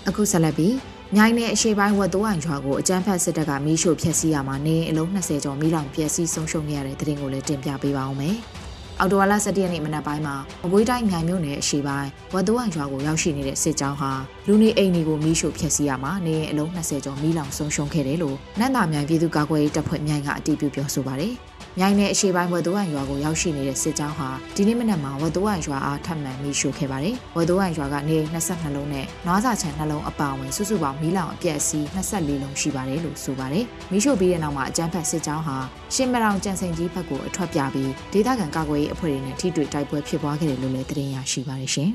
[0.09, 0.75] အခုဆက်လက်ပြီး
[1.17, 8.39] မြိုင်နယ်အရှိပိုင်းဝတ်တိုးအိုင်ရွာကိုအကြမ်းဖက်စစ်တပ်ကမီးရှို့ဖျက်ဆီးရမှာနေအလုံး20ကျော်မီးလောင်ပျက်စီးဆုံးရှုံးခဲ့ရတဲ့တဲ့တင်ကိုလည်းတင်ပြပေးပါအောင်မယ်။
[9.01, 14.13] အော်တိုဝါလာ17ရက်နေ့မနက်ပိုင်းမှာမကွေးတိုင်းမြိုင်မြို့နယ်အရှိပိုင်းဝတ်တိုးအောင်ရွာကိုရောက်ရှိနေတဲ့စစ်ကြောင်းဟာ
[14.47, 21.35] လူနေအိမ်တွေကိုမီးရှို့ဖျက်ဆီးရမှာနေအလုံး20ကျော်မီးလောင်ဆုံးရှုံးခဲ့တယ်လို့နန္တာမြိုင်ပြည်သူ့ကာကွယ်ရေးတပ်ဖွဲ့မြိုင်ကအတည်ပြုပြောဆိုပါတယ်။
[21.81, 35.57] မြိုင်နယ်အရှိပိုင်းဝက်တိုးဟန်ရွာကိုရောက်ရှိနေတဲ့စစ်ကြောင်းဟာဒီနေ့မနက်မှာဝက်တိုးဟန်ရွာအားထပ်မံမီးရှို့ခဲ့ပါတယ်။ဝက်တိုးဟန်ရွာကနေ22လုံးနဲ့နွားစာချံနှလုံးအပါအဝင်စုစုပေါင်းမီးလောင်အပြက်စီး24လုံးရှိပါတယ်လို့ဆိုပါတယ်။မီးရှို့ပြီးတဲ့နောက်မှာအကြမ်းဖက်စစ်ကြောင်းဟာ
[35.95, 41.91] ရှင်းမရောင်ကြံစိန်ကြီးဘက်ကိုအထွက်ပြပြီးဒေသခံကာကွယ်ရေးအဖွဲ့တွေနဲ့ထိတွေ့တိုက်ပွဲဖြစ်ပွားခဲ့တယ်လို့လည်းသတင်းရရှိပါတယ်ရှင်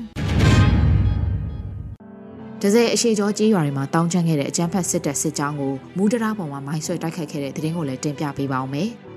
[2.62, 8.90] ဒဇယ်အရှိကျော်ကြေးရွာတွေမှာတောင်းချမ်းခဲ့တဲ့အကြမ်းဖက်စစ်တပ်စစ်ကြောင်းကိုမူးတရာပေါ်မှာမိုင်းဆွဲတိုက်ခိုက်ခဲ့တဲ့သတင်းကိုလည်းတင်ပြပေးပါအောင်မယ်။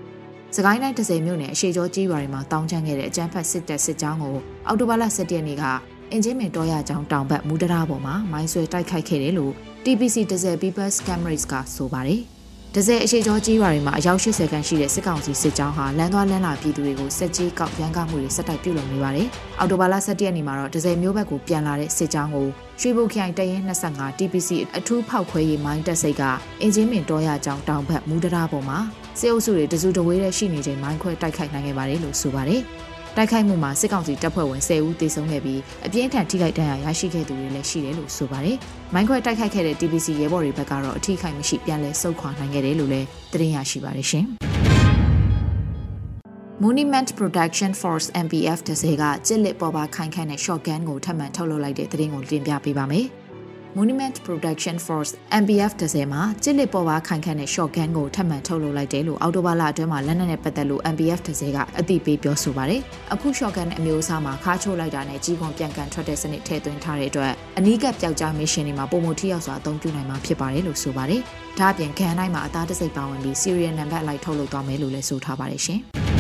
[0.57, 4.35] စကိုင်းတိုင်းဒဇယ်မြို့နယ်အရှိကျော်ကြေးရွာတွေမှာတောင်းချမ်းခဲ့တဲ့အကြမ်းဖက်စစ်တပ်စစ်ကြောင်းကို
[4.67, 5.63] အော်တိုဘာလ17ရက်နေ့က
[6.11, 12.21] အင်ဂျင်မင်တော်ရကျောင်းတောင်ဘက်မူးတရာပေါ်မှာမိုင်းဆွဲတိုက်ခိုက်ခဲ့တယ်လို့ TPC ဒဇယ် People's Cameras ကဆိုပါတယ်။
[12.75, 19.27] ဒဇယ်အရှိကျော်ကြီးရွာတွေမှာအယောက်80ခန့်ရှိတဲ့စစ်ကောင်စီစစ်ကြောင်းဟာလမ်းသွားလမ်းလာပြည်သူတွေကိုစက်ကြီးကောက်ရန်ကားမှုတွေဆက်တိုက်ပြုလုပ်နေပါတယ်။
[19.59, 22.47] အော်တိုဘာလ17ရက်နေ့မှာတော့ဒဇယ်မျိုးဘက်ကိုပြန်လာတဲ့စစ်ကြောင်းကို
[22.79, 26.23] ရွှေဘုခိုင်တရင်25 TPC အထူးဖောက်ခွဲရေးမိုင်းတက်စိတ်က
[26.61, 28.79] အင်ဂျင်မင်တော်ရကြောင်းတောင်ဘက်မူဒရာပေါ်မှာ
[29.19, 32.61] စစ်အုပ်စုတွေတစုတဝေးတဲ့ရှိနေချိန်မိုင်းခွဲတိုက်ခိုက်နိုင်ခဲ့ပါတယ်လို့ဆိုပါတယ်။
[33.17, 38.57] တိုက်ခိုက်မှုမှာစစ်ကောင်စီတပ်ဖွဲ့ဝင်10ဦးသေဆုံးခဲ့ပြီးအပြင်းထန်ထိခိုက်ဒဏ်ရာရရှိခဲ့သူတွေလည်းရှိတယ်လို့ဆိုပါတယ်။
[38.93, 44.25] မိုင်းခွဲတိုက်ခိုက်ခဲ့တဲ့ TBC ရဲဘော်တွေဘက်ကတော့အထိခိုက်မရှိပြန်လည်ဆုတ်ခွာနိုင်ခဲ့တယ်လို့လည်းသတင်းရရှိပါတယ်ရှင်။
[46.63, 53.07] Monument Production Force MPF တစေကကြစ်လက်ပေါ်ပါခိုင်ခန့်တဲ့ shotgun ကိုထပ်မံထုတ်လုပ်လိုက်တဲ့သတင်းကိုတင်ပြပေးပါမယ်။
[53.75, 55.11] Monument Production Force
[55.41, 62.81] MPF 30မှာကြစ်လစ်ပေါ်ပါခိုင်ခန့်တဲ့ shotgun ကိုထပ်မံထုတ်လုပ်လိုက်တယ်လို့အော်တိုဘာလအတွင်းမှာလက်နက်နဲ့ပတ်သက်လို့ MPF 30ကအသိပေးပြောဆိုပါတယ်။
[63.13, 71.21] အခု shotgun အမျိုးအစားမှာခါချိုးလိုက်တာနဲ့ကြီးကွန်ပြန်ကန်ထွက်တဲ့စနစ်ထည့်သွင်းထားတဲ့အတွက်အနီးကပ်ပျောက်ကြား mission တွေမှာပုံမထိရောက်စွာအသုံးပြုနိုင်မှာဖြစ်ပါတယ်လို့ဆိုပါတယ်။
[71.59, 75.81] ဒါအပြင်ခံတိုင်းမှာအသားတစိပ်ပါဝင်ပြီး serial number အလိုက်ထုတ်လုပ်သွားမယ်လို့လည်းဆိုထားပါတယ်ရှင်။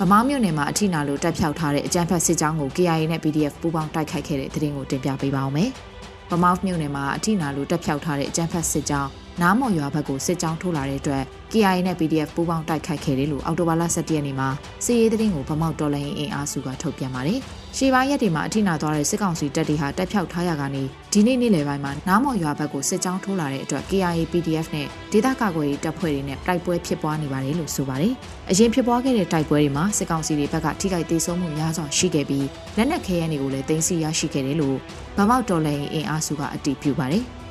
[0.00, 5.70] ဗမားမြို့နယ်မှာအထိနာလို့တက်ဖြောက်ထားတဲ့အကြမ်းဖက်စစ်ကြောင်းကို KIA နဲ့ PDF ပူးပေါင်းတိုက်ခိုက်ခဲ့တဲ့သတင်းကိုတင်ပြပေးပါောင်းမယ်။
[6.30, 11.22] ဗမားမြို့နယ်မှာအထိနာလို့တက်ဖြောက်ထားတဲ့အကြမ်းဖက်စစ်ကြောင်း နားမော်ရွာဘက်ကိုစစ်ကြောင်းထိုးလာတဲ့အတွက်
[11.52, 14.48] KIA နဲ့ PDF ပူးပေါင်းတိုက်ခိုက်ခဲ့တယ်လို့အော်တိုဘာလ17ရက်နေ့မှာ
[14.84, 17.38] စီရေးသတင်းကိုဗမောက်တော်လိုင်းအင်အားစုကထုတ်ပြန်ပါတယ်။
[17.76, 28.14] ရှေးပိုင်းရက်တွေမှာအထိနာသွားတဲ့စစ်ကောင်စီတပ်တွေဟာတက်ဖြောက်ထားရကနေဒီနေ့နေ့လယ်ပိုင်းမှာနားမော်ရွာဘက်ကိုစစ်ကြောင်းထိုးလာတဲ့အတွက် KIA PDF နဲ့ဒေသကာကွယ်ရေးတပ်ဖွဲ့တွေနဲ့တိုက်ပွဲဖြစ်ပွားနေပါတယ်လို့ဆိုပါတယ်။
[28.50, 32.46] အရင်ဖြစ်ပွားခဲ့တဲ့တိုက်ပွဲတွေမှာစစ်ကောင်စီတွေဘက်ကထိခိုက်ဒေဆုံးမှုများစွာရှိခဲ့ပြီး
[32.76, 34.76] လက်နက်ခဲယမ်းတွေကိုလည်းတင်စီရရှိခဲ့တယ်လို့
[35.16, 37.24] ဗမောက်တော်လိုင်းအင်အားစုကအတည်ပြုပါတယ်။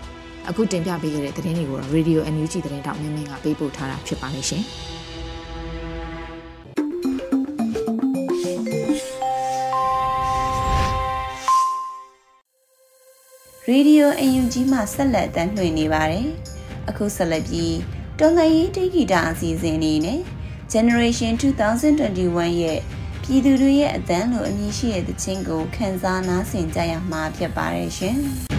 [0.49, 4.63] အခုတင်ပြပေးခဲ့တဲ့သတင်းတွေကိုတော့ Radio NUG သတင်းတောက်မင်းမင်းကပေးပို့ထားတာဖြစ်ပါလိမ့်ရှင်။
[13.71, 16.27] Radio UNG မှာဆက်လက်တမ်းလွှင့်နေပါတယ်။
[16.89, 17.77] အခုဆက်လက်ပြီး
[18.19, 20.19] တော်လှန်ရေးတိဂီတာအစီအစဉ်အနေနဲ့
[20.73, 22.79] Generation 2021ရဲ့
[23.23, 28.19] ပြည်သူတွေရဲ့အသံလိုအမည်ရှိတဲ့တခြင်းကိုခန်းစားနားဆင်ကြရမှာဖြစ်ပါတယ်ရှင်။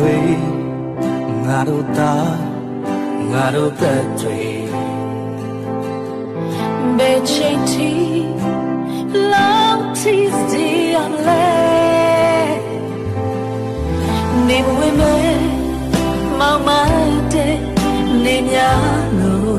[0.00, 0.42] တို့သွေး
[1.46, 2.34] ငါတို့သား
[3.32, 4.40] ငါတို့သက်တွေ
[6.96, 7.90] ဘယ်ချိန်ထိ
[9.32, 11.48] လောက်တီးစီအမလဲ
[14.48, 15.16] နေမဝင်မဲ
[16.38, 16.68] မောင်မ
[17.32, 17.56] တဲ့
[18.24, 19.58] နေများလို့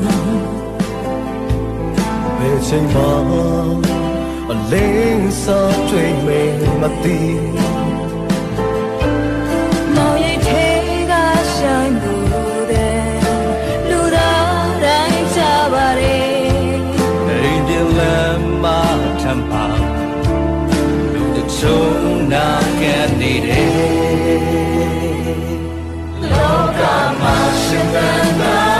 [2.38, 3.00] ဘယ်ချိန်မှ
[4.50, 6.40] အလင်းစောတွေ့မေ
[6.80, 7.20] မသိ
[21.62, 22.48] ဆုံးနာ
[22.80, 23.68] ခဲ့နေတယ်
[26.30, 26.82] လောက
[27.20, 28.71] မှာရှင်သန်တာ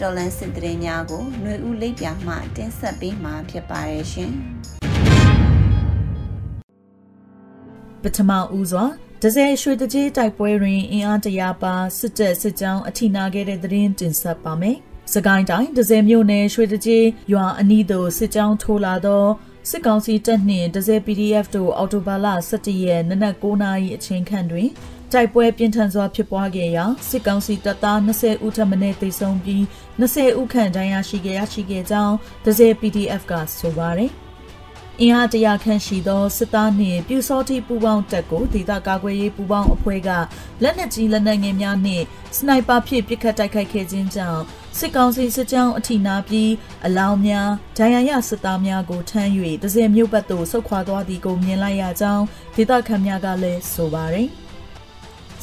[0.00, 4.32] တော်လှန်စစ်တရေများကိုຫນွေဦးလိပ်ပြာမှတင်ဆက်ပေးမှာဖြစ်ပါရဲ့ရှင်
[8.02, 8.84] ပထမဦးစွာ
[9.22, 14.76] ဒဇယ်ရွှေတကြီးတိုက်ပွဲတွင်အင်အားတရာပါစစ်တပ်စစ်ကြောင်းအထိနာခဲ့တဲ့သတင်းတင်ဆက်ပါမယ်။
[15.14, 19.24] စကိုင်းတိုင်းဒဇယ်မြို့နယ်ရွှေတကြီးရွာအနီးသို့စစ်ကြောင်းထိုးလာသော
[19.70, 24.68] စစ်ကောင်စီတပ်နှင့်ဒဇယ် PDF တို့အော်တိုဘာလ17ရက်နနက်9:00နာရီအချိန်ခန့်တွင်
[25.12, 29.62] တိုက်ပွဲပြင်းထန်စွာဖြစ်ပွားခဲ့ရာစစ်ကောင်စီတပ်သား20ဦးထပ်မံသေဆုံးပြီး
[30.00, 34.12] 20ဦးခန့်ဒဏ်ရာရှိခဲ့ရရှိခဲ့ကြောင်းဒဇယ် PDF ကဆိုပါတယ်။
[35.02, 40.10] အင်အားတရာခန့်ရှိသောစစ်သားနှင့်ပြူစောတိပူပေါင်းတပ်ကိုဒေသကာကွယ်ရေးပူပေါင်းအဖွဲ့က
[40.62, 42.04] လက်နက်ကြီးလက်နက်ငယ်များနှင့်
[42.36, 44.42] စနိုက်ပါဖြင့်ပစ်ခတ်တိုက်ခိုက်ခဲ့ခြင်းကြောင့်
[44.78, 46.52] စစ်ကောင်စီစစ်ကြောင်းအထိနာပြီး
[46.86, 49.30] အလောင်းများဒဏ်ရာရစစ်သားများကိုထမ်း၍
[49.62, 52.24] ဒဇယ်မြို့ဘက်သို့ဆုတ်ခွာသွားသည်ကိုမြင်လိုက်ရကြောင်း
[52.56, 54.28] ဒေသခံများကလည်းဆိုပါတယ်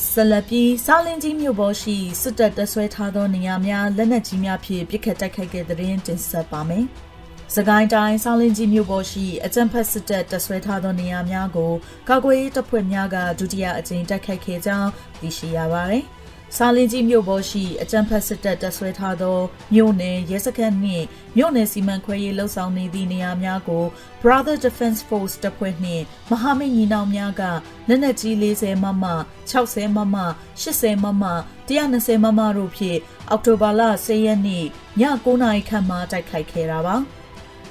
[0.03, 6.85] ဆလပီစာလင်ကြီးမြို့ပေါ်ရှိစစ်တပ်တဆွဲထားသောနေရာများလက်နက်ကြီးများဖြင့်ပစ်ခတ်တိုက်ခိုက်ခဲ့တဲ့တွင်တင်ဆက်ပါမယ်။
[7.55, 11.71] စကိုင်းတိုင်းဆောင်းလင်းကြီးမြို့ပေါ်ရှိအကြံဖက်စစ်တပ်တဆွဲထားသောနေရာများကို
[12.09, 14.89] ကာကွယ်ရေးတပ်ဖွဲ့များကဒုတိယအကြိမ်တိုက်ခိုက်ခဲ့ကြောင်း
[15.21, 16.03] သိရှိရပါတယ်။
[16.59, 19.37] စာလင်းကြီးမြို့ပေါ်ရှိအကြံဖက်စစ်တပ်တဆွဲထားသော
[19.73, 21.05] မြို့နယ်ရဲစခန်းနှင့်
[21.37, 23.85] မြို့နယ်စီမံခွဲရေးလှုပ်ဆောင်နေသည့်နေရာများကို
[24.21, 27.43] Brother Defense Force တပ်ဖွဲ့နှင့်မဟာမိတ်ညီနောင်များက
[27.87, 29.05] လက်နက်ကြီး40မမ
[29.51, 30.17] 60မမ
[30.63, 31.25] 80မမ
[31.67, 34.65] 120မမတို့ဖြင့်အောက်တိုဘာလ10ရက်နေ့ည
[34.99, 36.97] 9:00နာရီခန့်မှတိုက်ခိုက်ခဲ့တာပါ။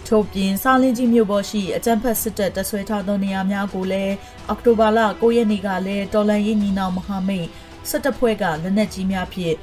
[0.08, 4.14] ထို့ပြင်စာလင်းကြီးမြို့ပေါ်ရှိအကြံဖက်စစ်တပ်တဆွဲထားသောနေရာများကိုလည်း
[4.48, 7.46] အောက်တိုဘာလ9ရက်နေ့ကလည်းတော်လန်ရေးညီနောင်မဟာမိတ်
[7.88, 9.54] စစ်တပ်ဖွဲ့ကလက်နက်ကြီးများဖြင့်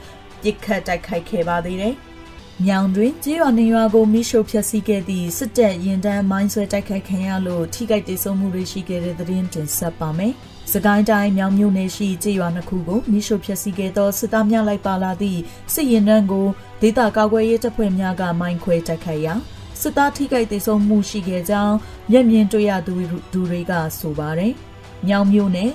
[0.41, 1.95] ပစ်ခတ်တိုက်ခိုက်ခဲ့ပါသေးတယ်။
[2.65, 10.33] မြောင်တွင်ကြေးရွာနေရွာကိုမိရှို့ဖျက်ဆီးခဲ့သည့်စစ်တပ်ရင်တန်းမိုင်းဆွဲတိုက်ခိုက်ခံရလို့ထိခိုက်ဒေဆုံးမှုတွေရှိခဲ့တဲ့သတင်းတင်ဆက်ပါမယ်။
[10.71, 15.39] စကိုင်းတိုင်းမြောင်မြို့နယ်ရှိကြေးရွာနှစ်ခုကိုမိရှို့ဖျက်ဆီးခဲ့သောစစ်သားများလိုက်ပါလာသည့်
[15.73, 16.47] စစ်ရင်တန်းကို
[16.81, 19.33] ဒေသကာကွယ်ရေးတပ်ဖွဲ့များကမိုင်းခွဲတိုက်ခိုက်ရာ
[19.81, 21.75] စစ်သားထိခိုက်ဒေဆုံးမှုရှိခဲ့ကြောင်း
[22.11, 22.93] မျက်မြင်တွေ့ရသူ
[23.33, 24.53] တွေကဆိုပါတယ်။
[25.09, 25.71] ညောင်မြို့နယ်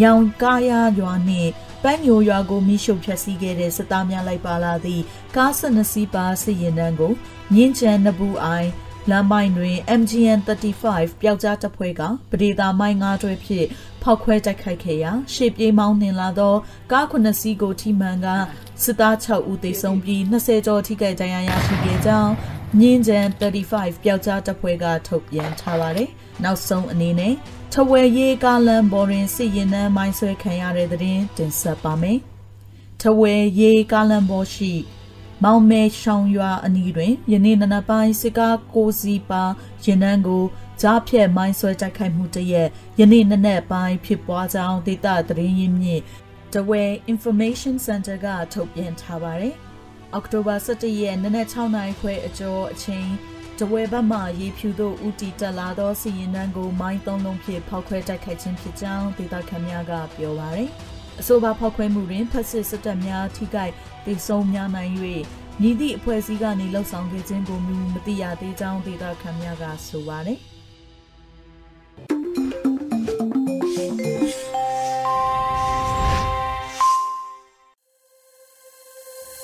[0.00, 1.50] ညောင်ကားရရွာနှင့်
[1.82, 5.02] ပန်းညိုရွာကိုမိရှုဖျက်ဆီးခဲ့တဲ့စစ်သားများလိုက်ပါလာသည့်
[5.36, 7.12] ကား12စီးပါစစ်ရင်တန်းကို
[7.54, 8.70] မြင်းချန်နဘူးအိုင်
[9.10, 13.66] လမ်းပိုင်းတွင် MGN 35ပျောက်ကြားတပ်ဖွဲ့ကပဒေသာမိုင်းငါးတွဲဖြင့်
[14.02, 16.54] ဖောက်ခွဲတိုက်ခိုက်ခဲ့ရာရှေ့ပြေးမောင်းနှင်လာသော
[16.92, 18.26] ကား9စီးကိုထိမှန်က
[18.82, 22.32] စစ်သား6ဦးသေဆုံးပြီး20ကျော်ထိခိုက်ဒဏ်ရာရရှိခဲ့ကြောင်း
[22.78, 26.08] မြင်းကျန်35ပျောက်ကြားတပ်ဖွဲ့ကထုတ်ပြန်ထားပါတယ်။
[26.44, 27.34] နောက်ဆုံးအနေနဲ့
[27.74, 31.00] ထဝယ်ရေးကားလမ်းပေါ်တွင်စစ်ရင်နှန်းမိုင်းဆွဲခံရတဲ့တဲ့
[31.36, 32.18] တင်ဆက်ပါမယ်။
[33.00, 34.72] ထဝယ်ရေးကားလမ်းပေါ်ရှိ
[35.42, 39.44] မောင်မဲရှောင်းရွာအနီးတွင်ယနေ့နနက်ပိုင်းစစ်ကားကိုစီပါ
[39.84, 40.44] ရင်နှန်းကို
[40.80, 42.68] ကြားဖြတ်မိုင်းဆွဲတိုက်ခိုက်မှုတရက်
[43.00, 46.00] ယနေ့နနက်ပိုင်းဖြစ်ပွားကြောင်းဒေသသတင်းရင်းမြစ်
[46.52, 49.54] တဝဲ Information Center ကထုတ်ပြန်ထားပါတယ်။
[50.14, 53.08] အောက်တိုဘာ17ရက်နနက်6နာရီခွဲအကျော်အချိန်
[53.60, 60.68] တဝဲဘက်မှရေဖြူတို့ဦးတီတက်လာသောစီရင်တန်းကိုမိုင်းသုံးလုံးဖြင့်ဖောက်ခွဲတိုက်ခိုက်ခြင်းဖြစ်ကြောင်းဒေသခံများကပြောပါရယ်
[61.20, 63.72] အဆိုပါဖောက်ခွဲမှုတွင်ဖက်စစ်စစ်တပ်များထိခိုက်
[64.06, 64.92] ဒေဆုံးများနိုင်၍
[65.62, 67.68] ညီသည့်အဖွဲ့အစည်းကနေလှုပ်ဆောင်ခဲ့ခြင်းကိုမ
[68.06, 70.38] သိရသေးကြောင်းဒေသခံများကဆိုပါရယ်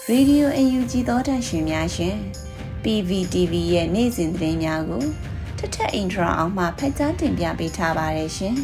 [0.08, 2.45] ရေဒီယိုအယူကြီးသောတန်ရှင်များရှင်
[2.88, 5.04] PVTV ရဲ့နေ့စဉ်သတင်းများကို
[5.58, 8.54] ထထအင်ထရာအောင်မှဖတ်ကြားတင်ပြပေးထားပါတယ်ရှင်။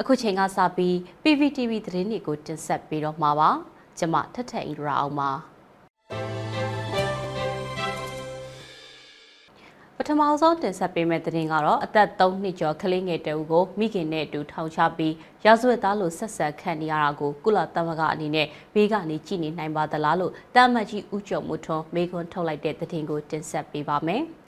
[0.00, 3.50] အခုချိန်ကစပြီး PVTV သတင်းတွေကိုတင်ဆက်ပေးတော့မှာပါ။
[3.98, 5.30] ကျမထက်ထက်အင်ဒရာအောင်ပါ
[10.08, 15.14] ထမဆုံးတင်ဆက်ပေးမယ့်သတင်းကတော့အသက်3နှစ်ကျော်ကလေးငယ်တဦးကိုမိခင်နဲ့အတူထောင်ချပြီး
[15.44, 24.22] ရာဇဝတ်သားလို့ဆက်ဆက်ခံနေရတာကိုကုလသမဂ္ဂအနေနဲ့ဘေးကနေကြည်နေနိုင်ပါသလားလို့တာမတ်ကြီးဦးကျော်မှုထွန်းမေခွန်းထုတ်လိုက်တဲ့သတင်းကိုတင်ဆက်ပေးပါမယ်။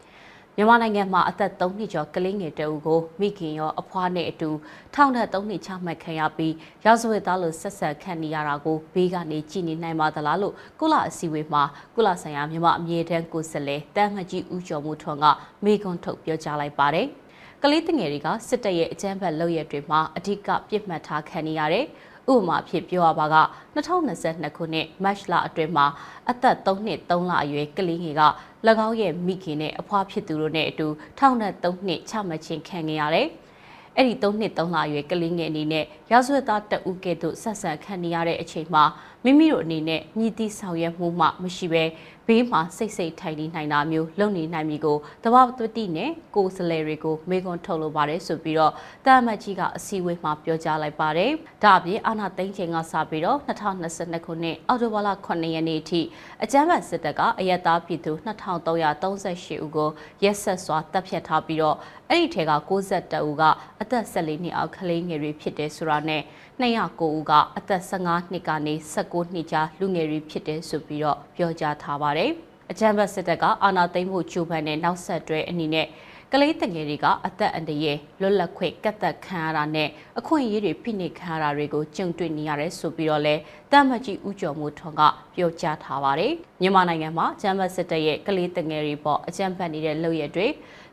[0.59, 4.51] မြန်မာနိုင်ငံမှာအသက်3နှစ်ကျော်ကလေးငယ်တအုပ်ကိုမိခင်ရောအဖွားနဲ့အတူ
[4.95, 11.62] ထောင်ထပ်3နှစ်ချမှတ်ခံရပြီးရာဇဝတ်သားလို့ဆက်ဆက်ခံနေရတာကိုဘေးကနေကြည်နေနိုင်ပါသလားလို့ကုလအစည်းအဝေးမှာ
[11.95, 15.27] ကုလဆိုင်ရာမြန်မာအမြဲတမ်းကိုယ်စားလှယ်တမ်းမကြီးဦးကျော်မှုထွန်းက
[15.64, 17.07] မေခွန်းထုတ်ပြောကြားလိုက်ပါတယ်။
[17.62, 21.87] ကလေးတငယ်တွေကစစ်တပ်ရဲ့အကြမ်းဖက်လုပ်ရက်တွေမှာအဓိကပြစ်မှတ်ထားခံနေရတယ်။
[22.33, 23.37] ဥပမာဖြစ်ပြောရပါက
[23.77, 25.87] 2022ခုနှစ်မတ်လအတွင်းမှာ
[26.31, 28.23] အသက်3နှစ်3လအရွယ်ကလေးငယ်က၎
[28.87, 30.87] င်းရဲ့မိခင်နဲ့အဖွားဖြစ်သူတို့နဲ့အတူ
[31.19, 33.29] ထောင်နဲ့3နှစ်ချမှတ်ခြင်းခံခဲ့ရတယ်။
[33.97, 38.85] အဲ့ဒီ3နှစ်3လအရွယ်ကလေးငယ်အနေနဲ့ရာဇဝတ်သားတအုပ်ကဲ့သို့ဆက်ဆံခံနေရတဲ့အချိန်မှာ
[39.29, 41.85] မိမိတို့အနေနဲ့မြည်သည့်ဆောင်ရွက်မှုမှမရှိဘဲ
[42.27, 48.73] ဘေးမှာစိတ်စိတ်ထိုင်နေနိုင်တာမျိုးလုပ်နေနိုင်ပြီကိုတဘာဝတိနဲ့ကိုယ်စလဲတွေကိုမေခွန်းထုတ်လိုပါတယ်ဆိုပြီးတော့
[49.07, 51.31] တာမတ်ကြီးကအစည်းအဝေးမှာပြောကြားလိုက်ပါတယ်။
[51.65, 56.01] ဒါအပြင်အာနာသိန်းချိန်ကစပြီးတော့2022ခုနှစ်အောက်တိုဘာလ9ရက်နေ့အထိ
[56.43, 59.91] အကြမ်းဖက်စစ်တပ်ကအယက်သားပြည်သူ2338ဦးကို
[60.25, 61.77] ရက်ဆက်စွာတပ်ဖြတ်ထားပြီးတော့
[62.11, 63.43] အဲ့ဒီထဲက62ဦးက
[63.81, 66.23] အသက်14နှစ်အောက်ကလေးငယ်တွေဖြစ်တယ်ဆိုတာနဲ့
[66.61, 72.31] 209ဦးကအသက်15နှစ်ကနေ19နှစ်ကြားလူငယ်တွေဖြစ်တယ်ဆိုပြီးတော့ပြောကြားထားပါတယ်။
[72.71, 75.87] အကြမ်းဖက်စစ်တပ်ကအာဏာသိမ်းမှုကြိုးပမ်းတဲ့နောက်ဆက်တွဲအနေနဲ့
[76.33, 79.88] ကလေးတငယ်တွေကအသက်အန္တရာယ်လွတ်လပ်ခွင့်ကတ်သက်ခံရတာနဲ့
[80.19, 83.35] အခွင့်အရေးတွေဖိနှိပ်ခံရတာတွေကိုကြုံတွေ့နေရတယ်ဆိုပြီးတော့လဲ
[83.73, 85.03] တမ္မကြီးဦးကျော်မိုးထွန်းက
[85.35, 90.47] ပြောကြားထားပါတယ်မြန်မာနိုင်ငံမှာဂျမ်ဘတ်စစ်တပ်ရဲ့ကလေးတငယ်တွေပေါ်အကြမ်းဖက်နေတဲ့လုပ်ရက်တွေ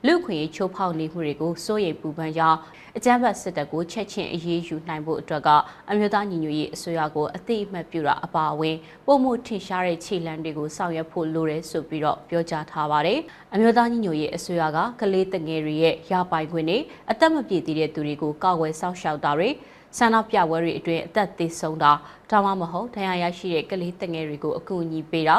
[0.07, 2.59] လူခွင့်ရေးချိုးဖောက်နေမှုတွေကိုစိုးရိမ်ပူပန်ကြောင်း
[2.97, 5.49] အကြမ်းဖက်စစ်တပ်ကိုချက်ချင်းအရေးယူနိုင်ဖို့အတွက်က
[5.89, 13.19] အမျိုးသားညီညွတ်ရေးအစိုးရကိုအသိအမှတ်ပြုတာအပါအဝင်ပုံမှုထင်ရှားတဲ့ခြေလှမ်းတွေကိုဆောင်ရွက်ဖို့လိုတယ်ဆိုပြီးတော့ပြောကြားထားပါတယ်။
[13.53, 16.77] အမျိုးသားညီညွတ်ရေးအစိုးရကကလေးတငယ်တွေရဲ့ရပိုင်ခွင့်တွေ
[17.11, 19.49] အသက်မပြည့်သေးတဲ့သူတွေကိုကာကွယ်စောင့်ရှောက်တာတွေ
[19.97, 21.91] ဆန္ဒပြပွဲတွေအတွင်းအသက်သေဆုံးတာ
[22.29, 25.37] ဒါမှမဟုတ်ဒဏ်ရာရရှိတဲ့ကလေးတငယ်တွေကိုအကူအညီပေးတာ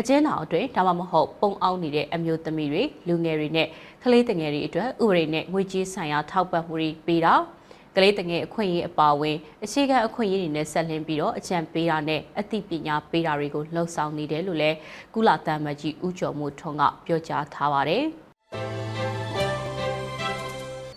[0.00, 3.68] အကျဉ်းထောင်အတွင်းဒါမှမဟုတ်ပုံအောင်နေတဲ့အမျိုးသမီးတွေလူငယ်တွေနဲ့
[4.06, 7.34] ကလေးတငယ်တွေအတွက်ဥပဒေနဲ့ငွေကြေးဆိုင်ရာထောက်ပံ့မှုတွေပေးတာ
[7.96, 14.76] ကလေးတငယ်အခွင့်အရေးအပါအဝင်အခြေခံအခွင့်အရေးတွေနဲ့ဆက်လင်းပြီးတော့အကြံပေးတာနဲ့အသိပညာပေးတာတွေကိုလှုံ့ဆော်နေတယ်လို့လည်း
[15.14, 18.04] ကုလသမဂ္ဂကြီးဦးကျော်မိုးထွန်းကပြောကြားထားပါတယ်။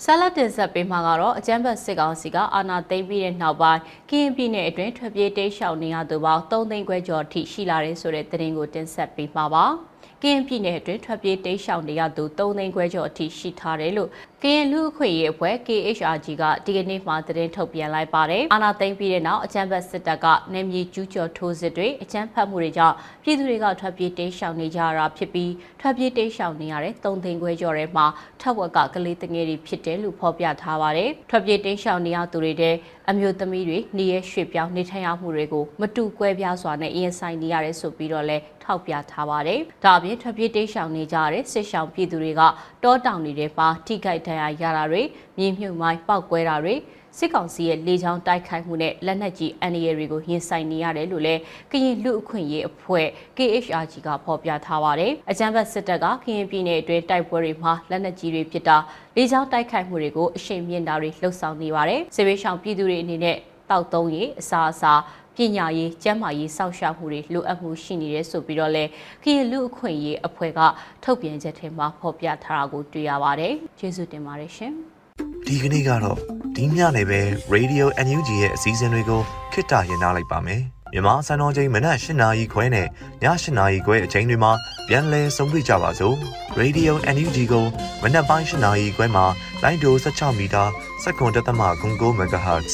[0.04, 9.66] ဆလတ်တင်ဆက်ပေးမှာကတော့အကြမ်းဖက်စစ်ကောင်စီကအာဏာသိမ်းပြီးတဲ့နောက်ပိုင်းကရင်ပြည်နယ်အတွင်းထွက်ပြေးတိမ်းရှောင်နေရသူပေါင်း3သိန်းခွဲကျော်အထိရှိလာတဲ့ဆိုတဲ့သတင်းကိုတင်ဆက်ပေးမှာပါ။
[10.24, 14.10] ကရင်ပြည်နယ်အတွင်းထွက်ပြေးတိမ်းရှောင်နေရသူ3သိန်းခွဲကျော်အထိရှိထားတယ်လို့
[14.44, 25.52] ကရင်လူအခွင့်ရေးအဖွဲ့ KHRG ကဒီကနေ့မှသတင်းထုတ်ပြန်လိုက်ပါတယ်။အာဏာသိမ်းပြီးတဲ့နောက်အကြမ်းဖက်စစ်တပ်ကနေမြေကျူးကျော်ထိုးစစ်တွေအကြမ်းဖက်မှုတွေကြောင့်ပြည်သူတွေကထွက်ပြေးတိမ်းရှောင်နေကြတာဖြစ်ပြီး
[25.82, 28.06] ထွက်ပြေးတိမ်းရှောင်နေရတဲ့3သိန်းခွဲကျော်ထဲမှာ
[28.42, 32.76] ထက်ဝက်ကကလေးတငယ်တွေဖြစ်တယ်လို့ဖော်ပြထားပါတယ်။ထွက်ပြေးတိမ်းရှောင်နေရသူတွေတဲ့
[33.10, 42.42] အမျိုးသမီးတွေနေရရွှေ့ပြောင်းနေထိုင်ရမှုတွေကိုမတူကွဲပြားစွာနဲ့ရင်ဆိုင်နေရတယ်ဆိုပြီးတော့လဲ ထောက်ပြထားပါတယ်။ဒါအပြင်ထွက်ပြေးတိမ်းရှောင်နေကြတဲ့စစ်ရှောင်ပြည်သူတွေက
[42.84, 45.02] တောတောင်တွေမှာထိခိုက်ဒဏ်ရာရတာတွေ
[45.38, 46.76] မြေမြုပ်မိုင်းပောက်ကွဲတာတွေ
[47.18, 58.78] စစ်ကောင်စီရဲ့လေကြောင်းတိုက်ခိုက်မှုနဲ့လက်နက်ကြီးအန်ရီတွေကိုရင်ဆိုင်နေရတယ်လို့လည်းကရင်လူအခွင့်ရေးအဖွဲ့ KHRG ကဖော်ပြထားပါတယ်။အကြမ်းဖက်စစ်တပ်ကကရင်ပြည်နယ်အတွင်းတိုက်ပွဲတွေမှာလက်နက်ကြီးတွေပစ်တာ
[59.16, 63.38] လေကြောင်းတိုက်ခိုက်မှုတွေကိုအရှိန်မြင့်တာတွေလှုပ်ဆောင်နေပါတယ်။စစ်ဘေးရှောင်ပြည်သူတွေအနေနဲ့
[63.70, 64.94] တောက်သုံးရေးအစာအစာ
[65.38, 68.84] ပညာရေးကျန်းမာရေးစောင့်ရှောက်မှုတွေလိုအပ်မှုရှိနေတယ်ဆိုပြီးတော့လဲ
[69.24, 70.60] ခရီးလူအခွင့်အရေးအဖွဲ့က
[71.04, 74.74] ထုတ်ပြန်ချက်ထဲမှာဖော်ပြထားတာကိုတွေ့ရပါတယ်။ကျေးဇူးတင်ပါတယ်ရှင်။
[75.48, 76.18] ဒီကနေ့ကတော့
[76.56, 77.22] ဒီညနေပဲ
[77.54, 79.22] Radio NUG ရဲ့အစည်းအဝေးတွေကို
[79.54, 80.62] ခਿੱတရရနိုင်ပါမယ်။
[80.94, 82.88] မြန်မာစံတော်ချိန်မနက်၈နာရီခွဲနဲ့ည
[83.24, 84.52] ၈နာရီခွဲအချိန်တွေမှာ
[84.88, 86.16] ပြန်လည်ဆုံးဖြတ်ကြပါစို့။
[86.60, 87.66] Radio NUG ကို
[88.04, 89.26] မနက်ပိုင်း၈နာရီခွဲမှာ
[89.64, 90.64] လိုင်းဒို16မီတာ
[91.04, 92.74] စက္ကန့်တသမ9 MHz